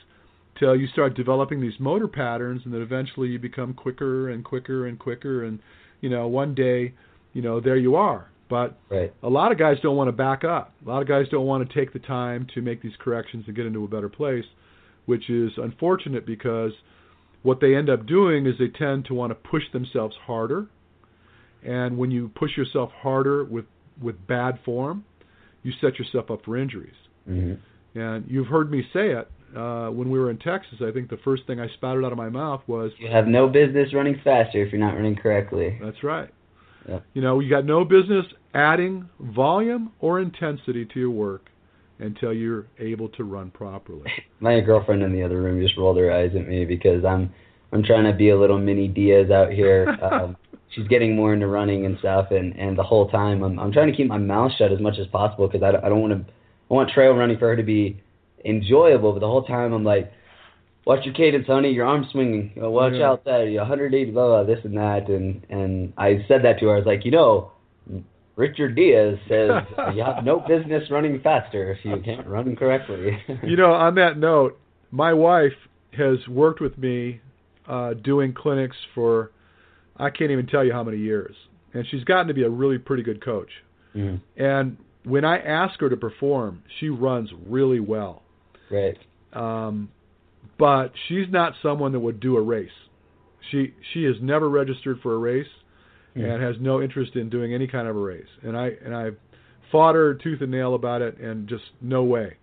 [0.60, 4.88] till you start developing these motor patterns and then eventually you become quicker and quicker
[4.88, 5.60] and quicker and
[6.01, 6.93] you know one day
[7.34, 9.13] you know there you are but Right.
[9.23, 11.67] a lot of guys don't want to back up a lot of guys don't want
[11.67, 14.45] to take the time to make these corrections and get into a better place
[15.06, 16.71] which is unfortunate because
[17.43, 20.67] what they end up doing is they tend to want to push themselves harder
[21.65, 23.65] and when you push yourself harder with
[24.01, 25.04] with bad form
[25.63, 27.54] you set yourself up for injuries hmm
[27.95, 30.80] and you've heard me say it uh, when we were in Texas.
[30.82, 33.47] I think the first thing I spouted out of my mouth was, You have no
[33.47, 35.78] business running faster if you're not running correctly.
[35.82, 36.30] "That's right."
[36.88, 36.99] Yeah.
[37.13, 41.49] You know, you got no business adding volume or intensity to your work
[41.99, 44.12] until you're able to run properly.
[44.39, 47.34] My girlfriend in the other room just rolled her eyes at me because I'm
[47.71, 49.97] I'm trying to be a little mini Diaz out here.
[50.01, 50.38] Um,
[50.75, 53.89] she's getting more into running and stuff, and and the whole time I'm I'm trying
[53.89, 56.13] to keep my mouth shut as much as possible because I don't, I don't want
[56.13, 56.33] to
[56.69, 58.01] I want trail running for her to be
[58.43, 60.11] enjoyable, but the whole time I'm like,
[60.85, 63.11] watch your cadence, honey, your arm swinging, you know, watch Yeah.
[63.11, 66.67] out there, you 180, blah blah, this and that, and and I said that to
[66.67, 66.75] her.
[66.75, 67.51] I was like, you know.
[68.38, 69.49] Richard Diaz says
[69.93, 73.17] you have no business running faster if you can't run correctly.
[73.43, 74.59] you know, on that note,
[74.91, 75.53] my wife
[75.93, 77.21] has worked with me
[77.65, 79.31] uh, doing clinics for
[79.97, 81.36] I can't even tell you how many years,
[81.73, 83.49] and she's gotten to be a really pretty good coach.
[83.95, 84.19] Mhm.
[84.38, 88.23] And when I ask her to perform, she runs really well.
[88.71, 88.97] Right.
[89.34, 89.89] um,
[90.58, 92.69] but she's not someone that would do a race.
[93.51, 95.47] She she has never registered for a race
[96.13, 96.23] Hmm.
[96.23, 98.29] and has no interest in doing any kind of a race.
[98.41, 99.12] And I and I
[99.71, 102.36] fought her tooth and nail about it, and just no way.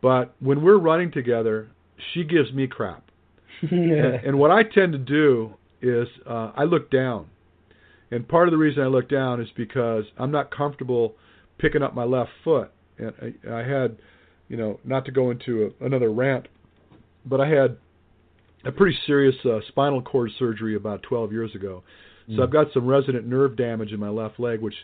[0.00, 1.68] But when we're running together,
[2.12, 3.04] she gives me crap.
[3.60, 7.26] and, and what I tend to do is uh, I look down,
[8.10, 11.14] and part of the reason I look down is because I'm not comfortable
[11.58, 12.70] picking up my left foot.
[12.98, 13.12] And
[13.46, 13.98] I, I had,
[14.48, 16.48] you know, not to go into a, another rant,
[17.24, 17.76] but I had
[18.64, 21.82] a pretty serious uh, spinal cord surgery about 12 years ago.
[22.34, 24.74] So I've got some resident nerve damage in my left leg, which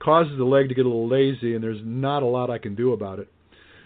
[0.00, 2.74] causes the leg to get a little lazy, and there's not a lot I can
[2.74, 3.28] do about it.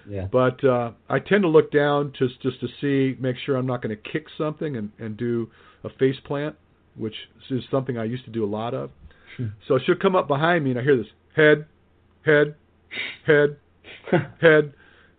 [0.08, 0.26] yeah.
[0.30, 3.82] But uh, I tend to look down just just to see, make sure I'm not
[3.82, 5.48] going to kick something and and do
[5.84, 6.56] a face plant,
[6.96, 7.14] which
[7.50, 8.90] is something I used to do a lot of.
[9.68, 11.06] so she'll come up behind me, and I hear this
[11.36, 11.66] head,
[12.24, 12.54] head,
[13.26, 13.56] head,
[14.40, 14.72] head,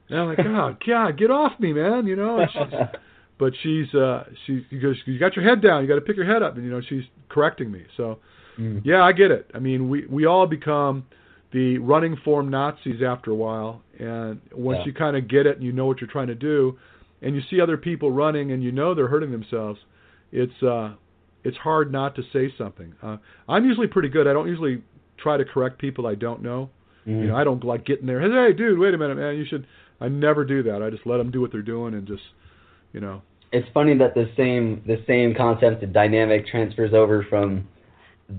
[0.10, 2.46] and I'm like, oh God, get off me, man, you know.
[3.38, 6.16] But she's uh she, she goes, you got your head down, you got to pick
[6.16, 7.84] your head up, and you know she's correcting me.
[7.98, 8.20] So
[8.58, 8.80] Mm.
[8.86, 9.52] yeah, I get it.
[9.54, 11.06] I mean, we we all become
[11.52, 14.86] the running form Nazis after a while, and once Yeah.
[14.86, 16.78] you kind of get it and you know what you're trying to do,
[17.22, 19.82] and you see other people running and you know they're hurting themselves,
[20.44, 20.94] it's uh
[21.44, 22.94] it's hard not to say something.
[23.04, 23.18] Uh,
[23.48, 24.28] I'm usually pretty good.
[24.28, 24.82] I don't usually
[25.18, 26.70] try to correct people I don't know.
[27.08, 27.22] Mhm.
[27.22, 28.20] You know, I don't like getting there.
[28.20, 29.36] Hey, dude, wait a minute, man.
[29.36, 29.66] You should.
[30.02, 30.82] I never do that.
[30.82, 32.24] I just let them do what they're doing and just,
[32.94, 33.22] you know.
[33.52, 37.66] it's funny that the same the same concept of dynamic transfers over from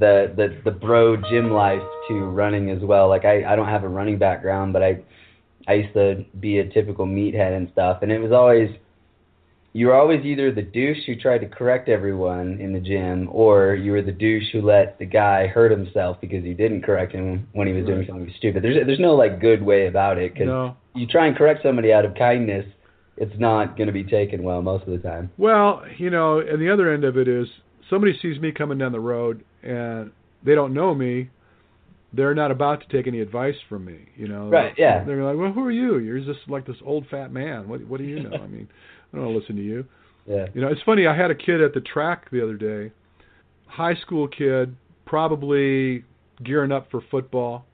[0.03, 3.09] the the the bro gym life to running as well.
[3.09, 4.99] Like I I don't have a running background, but I
[5.68, 8.68] I used to be a typical meathead and stuff, and it was always
[9.77, 13.74] you were always either the douche who tried to correct everyone in the gym, or
[13.74, 17.47] you were the douche who let the guy hurt himself because you didn't correct him
[17.53, 18.64] when he was doing something stupid.
[18.64, 20.77] There's there's no like good way about it because No.
[20.95, 22.64] you try and correct somebody out of kindness,
[23.18, 25.31] it's not going to be taken well most of the time.
[25.37, 27.47] Well, you know, and the other end of it is
[27.91, 30.11] somebody sees me coming down the road and
[30.43, 31.29] they don't know me.
[32.14, 34.49] They're not about to take any advice from me, you know.
[34.49, 35.05] Right, yeah.
[35.05, 35.99] They're like, "Well, who are you?
[35.99, 37.68] You're just like this old fat man.
[37.68, 38.31] What what do you know?
[38.43, 38.68] I mean,
[39.13, 39.85] I don't want to listen to you."
[40.27, 40.47] Yeah.
[40.55, 41.07] You know, it's funny.
[41.07, 42.91] I had a kid at the track the other day,
[43.67, 46.05] high school kid, probably
[46.43, 47.65] gearing up for football,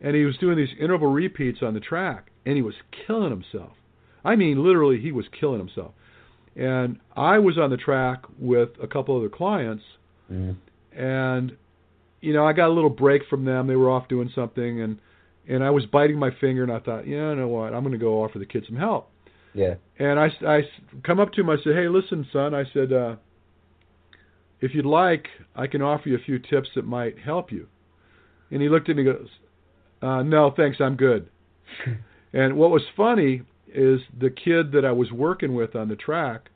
[0.00, 2.74] and he was doing these interval repeats on the track, and he was
[3.06, 3.72] killing himself.
[4.24, 5.92] I mean, literally, he was killing himself.
[6.56, 9.84] And I was on the track with a couple other clients,
[10.32, 10.56] Mhm.
[10.92, 11.56] and
[12.20, 13.66] you know, I got a little break from them.
[13.66, 14.98] They were off doing something, and
[15.46, 17.92] and I was biting my finger, and I thought, yeah, you know what, I'm going
[17.92, 19.10] to go offer the kid some help.
[19.54, 19.74] Yeah.
[19.98, 20.62] And I, I
[21.04, 21.50] come up to him.
[21.50, 23.16] I said, "Hey, listen, son." I said, uh,
[24.60, 27.68] "If you'd like, I can offer you a few tips that might help you."
[28.50, 29.28] And he looked at me and goes,
[30.02, 30.80] uh, "No, thanks.
[30.80, 31.28] I'm good."
[32.32, 33.42] and what was funny
[33.72, 36.50] is the kid that I was working with on the track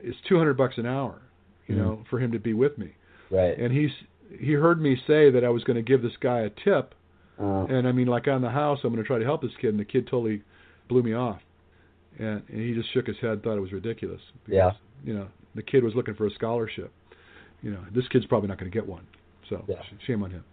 [0.00, 1.20] is 200 bucks an hour,
[1.66, 1.78] you Mhm.
[1.78, 2.92] know, for him to be with me.
[3.30, 3.56] Right.
[3.58, 3.90] And he's
[4.38, 6.94] he heard me say that I was going to give this guy a tip,
[7.40, 9.56] Uh, and I mean, like on the house, I'm going to try to help this
[9.60, 10.42] kid, and the kid totally
[10.88, 11.40] blew me off,
[12.18, 14.20] and, and he just shook his head, thought it was ridiculous.
[14.44, 14.70] Because, Yeah.
[15.04, 16.92] You know, the kid was looking for a scholarship.
[17.62, 19.06] You know, this kid's probably not going to get one,
[19.48, 19.76] so Yeah.
[20.06, 20.44] shame on him.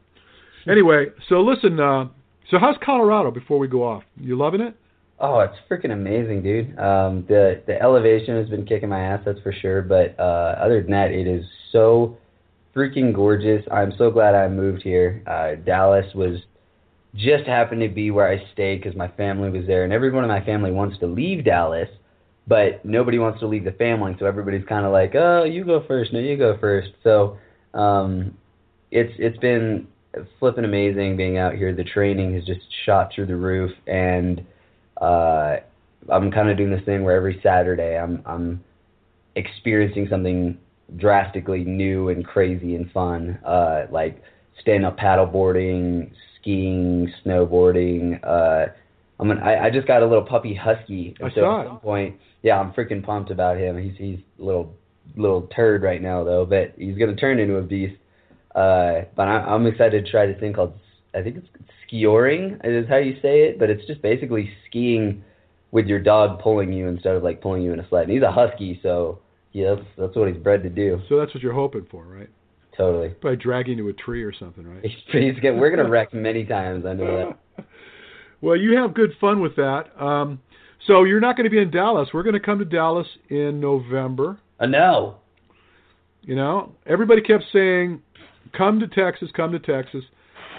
[0.67, 2.07] Anyway, so listen, uh,
[2.49, 3.31] so how's Colorado?
[3.31, 4.75] Before we go off, you loving it?
[5.19, 6.77] Oh, it's freaking amazing, dude.
[6.77, 9.81] Um, the the elevation has been kicking my ass, that's for sure.
[9.81, 12.17] But uh, other than that, it is so
[12.75, 13.63] freaking gorgeous.
[13.71, 15.23] I'm so glad I moved here.
[15.25, 16.39] Uh, Dallas was
[17.15, 20.29] just happened to be where I stayed because my family was there, and everyone in
[20.29, 21.89] my family wants to leave Dallas,
[22.47, 24.15] but nobody wants to leave the family.
[24.19, 26.13] So everybody's kind of like, "Oh, you go first.
[26.13, 26.89] No, you go first.
[27.03, 27.37] So
[27.73, 28.37] um,
[28.91, 29.87] it's it's been
[30.39, 31.73] flipping amazing being out here.
[31.73, 34.45] The training has just shot through the roof, and
[35.01, 35.57] uh,
[36.09, 38.63] I'm kind of doing this thing where every Saturday I'm I'm
[39.35, 40.57] experiencing something
[40.97, 44.21] drastically new and crazy and fun, uh, like
[44.61, 46.11] stand up paddleboarding,
[46.45, 48.19] skiing, snowboarding.
[48.23, 48.71] Uh,
[49.19, 51.65] I'm an, I, I just got a little puppy husky, and I so saw at
[51.65, 51.69] it.
[51.69, 53.77] some point, yeah, I'm freaking pumped about him.
[53.81, 54.73] He's he's a little
[55.15, 57.95] little turd right now though, but he's gonna turn into a beast.
[58.53, 60.73] Uh, but I, I'm excited to try this thing called
[61.15, 61.47] I think it's
[61.91, 65.23] skijoring is how you say it, but it's just basically skiing
[65.71, 68.03] with your dog pulling you instead of like pulling you in a sled.
[68.03, 69.19] And he's a husky, so
[69.53, 71.01] yeah, that's that's what he's bred to do.
[71.09, 72.29] So that's what you're hoping for, right?
[72.77, 73.09] Totally.
[73.09, 74.83] Probably dragging you to a tree or something, right?
[75.11, 76.85] He's, get, we're gonna wreck many times.
[76.85, 77.65] I know that.
[78.41, 79.85] well, you have good fun with that.
[79.99, 80.39] Um,
[80.87, 82.09] so you're not going to be in Dallas.
[82.13, 84.37] We're going to come to Dallas in November.
[84.59, 85.15] Uh, no.
[86.21, 88.01] You know, everybody kept saying,
[88.57, 90.03] "Come to Texas, come to Texas,"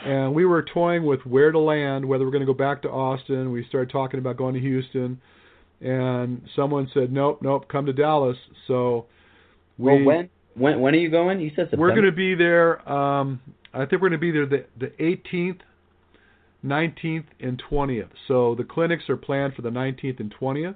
[0.04, 2.90] and we were toying with where to land, whether we're going to go back to
[2.90, 3.50] Austin.
[3.50, 5.20] We started talking about going to Houston,
[5.80, 8.36] and someone said, "Nope, nope, come to Dallas."
[8.68, 9.06] So
[9.78, 11.40] we well, when when when are you going?
[11.40, 11.82] You said September.
[11.82, 12.86] we're going to be there.
[12.90, 13.40] Um,
[13.74, 15.60] I think we're going to be there the the 18th,
[16.64, 18.08] 19th, and 20th.
[18.26, 20.74] So the clinics are planned for the 19th and 20th.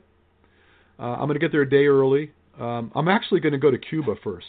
[0.99, 2.33] Uh, I'm going to get there a day early.
[2.59, 4.47] Um, I'm actually going to go to Cuba first.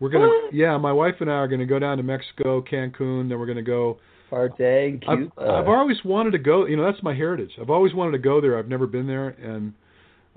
[0.00, 0.54] We're gonna, What?
[0.54, 3.28] yeah, my wife and I are going to go down to Mexico, Cancun.
[3.28, 3.98] Then we're going to go.
[4.30, 5.32] Partay, I've, Cuba.
[5.38, 6.64] I've always wanted to go.
[6.66, 7.50] You know, that's my heritage.
[7.60, 8.58] I've always wanted to go there.
[8.58, 9.74] I've never been there, and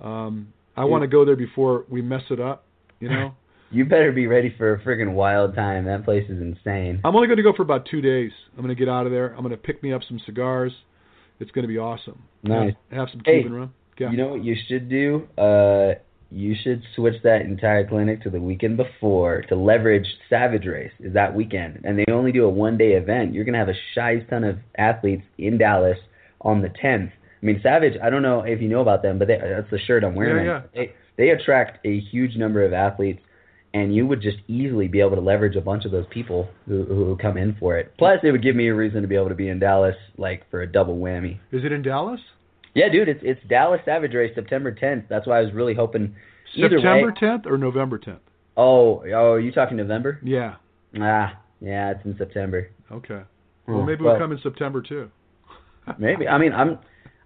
[0.04, 2.66] um, I want to go there before we mess it up.
[3.00, 3.34] You know.
[3.72, 5.86] You better be ready for a friggin' wild time.
[5.86, 7.02] That place is insane.
[7.04, 8.32] I'm only going to go for about two days.
[8.56, 9.34] I'm going to get out of there.
[9.34, 10.72] I'm going to pick me up some cigars.
[11.40, 12.22] It's going to be awesome.
[12.44, 12.74] Nice.
[12.90, 13.74] Have, have some Hey, Cuban rum.
[13.98, 14.12] Yeah.
[14.12, 15.28] You know what you should do?
[15.38, 15.96] Uh,
[16.32, 21.14] you should switch that entire clinic to the weekend before to leverage Savage Race is
[21.14, 23.34] that weekend, and they only do a one day event.
[23.34, 25.98] You're gonna have a shize ton of athletes in Dallas
[26.42, 27.12] on the 10th.
[27.12, 27.94] I mean, Savage.
[28.04, 30.46] I don't know if you know about them, but they, that's the shirt I'm wearing.
[30.46, 30.64] Yeah, now.
[30.74, 33.22] They they attract a huge number of athletes,
[33.76, 36.86] and you would just easily be able to leverage a bunch of those people who
[36.86, 37.94] who come in for it.
[37.98, 40.50] Plus, it would give me a reason to be able to be in Dallas, like
[40.50, 41.38] for a double whammy.
[41.52, 42.22] Is it in Dallas?
[42.74, 45.10] Yeah, dude, it's it's Dallas Savage Race September 10th.
[45.10, 46.16] That's why I was really hoping.
[46.56, 47.28] Either September way.
[47.28, 48.20] 10th or November 10th?
[48.56, 50.22] Oh, oh, are you talking November?
[50.24, 50.56] Yeah.
[51.02, 52.70] Ah, yeah, it's in September.
[52.90, 53.22] Okay.
[53.66, 55.12] Hmm, Well, maybe well, we'll come in September too.
[56.00, 56.28] Maybe.
[56.28, 56.80] I mean, I'm.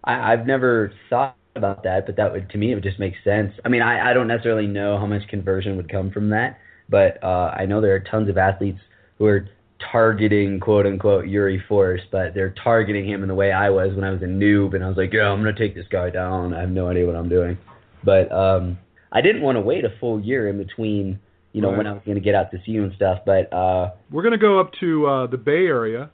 [0.04, 3.14] I, I've never thought about that, but that would to me it would just make
[3.24, 3.54] sense.
[3.66, 6.58] I mean, I I don't necessarily know how much conversion would come from that,
[6.90, 8.80] but uh, I know there are tons of athletes
[9.18, 9.48] who are
[9.92, 14.04] targeting quote unquote Yuri Force, but they're targeting him in the way I was when
[14.04, 16.54] I was a noob and I was like, yeah, I'm gonna take this guy down.
[16.54, 17.58] I have no idea what I'm doing.
[18.04, 18.78] But um
[19.12, 21.20] I didn't want to wait a full year in between,
[21.54, 21.78] you know, Right.
[21.78, 23.20] when I was gonna get out to see you and stuff.
[23.26, 26.10] But uh We're going to go up to uh, the Bay Area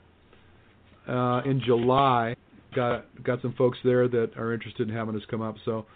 [1.08, 2.35] uh, in July.
[2.76, 5.56] Got got some folks there that are interested in having us come up.
[5.64, 5.86] So,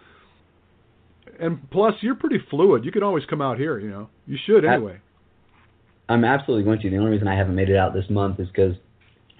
[1.38, 2.86] and plus, you're pretty fluid.
[2.86, 3.78] You can always come out here.
[3.78, 4.98] You know, you should anyway.
[6.08, 6.90] I'm absolutely going to.
[6.90, 8.74] The only reason I haven't made it out this month is because,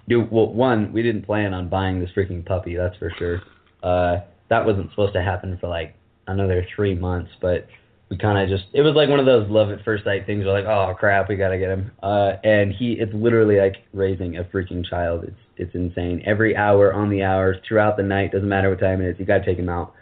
[0.08, 2.76] dude, well, one, we didn't plan on buying this freaking puppy.
[2.76, 3.40] That's for sure.
[3.82, 7.66] Uh, that wasn't supposed to happen for like another three months, but
[8.10, 8.68] we kind of just.
[8.74, 10.44] It was like one of those love at first sight things.
[10.44, 11.92] We're like, oh crap, we gotta get him.
[12.02, 15.24] Uh, and he, it's literally like raising a freaking child.
[15.24, 16.22] It's it's insane.
[16.26, 19.24] Every hour on the hours throughout the night, doesn't matter what time it is, you
[19.24, 19.94] gotta take him out.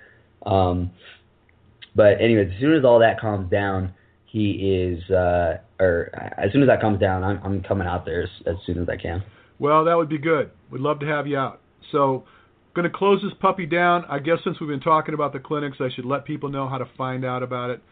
[0.47, 0.91] Um,
[1.95, 3.93] but anyways, as soon as all that calms down,
[4.25, 8.23] he is, uh, or as soon as that comes down, I'm, I'm coming out there
[8.23, 9.23] as, as soon as I can.
[9.59, 10.51] Well, that would be good.
[10.71, 11.61] We'd love to have you out.
[11.91, 12.25] So,
[12.75, 14.05] going to close this puppy down.
[14.09, 16.79] I guess since we've been talking about the clinics, I should let people know how
[16.79, 17.83] to find out about it.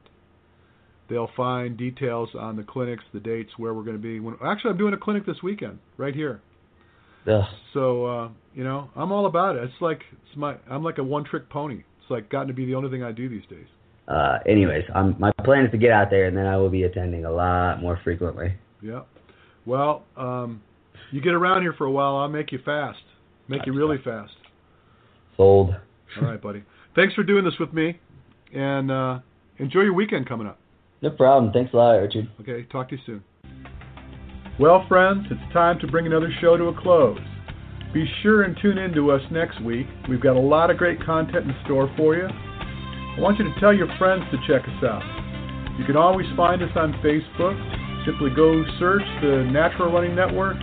[1.09, 4.19] they'll find details on the clinics, the dates, where we're going to be.
[4.19, 6.41] When, actually, I'm doing a clinic this weekend right here.
[7.29, 7.45] Ugh.
[7.75, 9.63] So, uh, you know, I'm all about it.
[9.63, 11.85] It's like it's my I'm like a one-trick pony.
[12.01, 13.67] It's like gotten to be the only thing I do these days.
[14.09, 16.83] Uh, anyways, um, my plan is to get out there, and then I will be
[16.83, 18.53] attending a lot more frequently.
[18.83, 19.03] Yeah.
[19.65, 20.61] Well, um,
[21.13, 22.99] you get around here for a while, I'll make you fast.
[23.47, 24.33] Make you really fast.
[25.39, 25.71] Sold.
[26.21, 26.65] All right, buddy.
[26.95, 27.99] Thanks for doing this with me,
[28.53, 29.21] and uh,
[29.59, 30.59] enjoy your weekend coming up.
[31.01, 31.53] No problem.
[31.53, 32.29] Thanks a lot, Richard.
[32.41, 33.25] Okay, talk to you soon.
[34.59, 37.21] Well, friends, it's time to bring another show to a close.
[37.95, 39.87] Be sure and tune in to us next week.
[40.11, 42.27] We've got a lot of great content in store for you.
[42.27, 45.03] I want you to tell your friends to check us out.
[45.79, 47.55] You can always find us on Facebook.
[48.05, 50.57] Simply go search the Natural Running Network,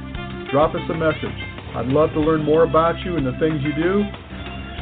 [0.51, 1.39] drop us a message.
[1.75, 4.03] I'd love to learn more about you and the things you do.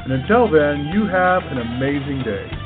[0.06, 2.63] And until then, you have an amazing day.